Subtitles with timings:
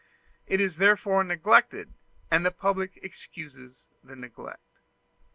[0.47, 1.93] It is therefore neglected,
[2.31, 4.79] and the public excuses the neglect.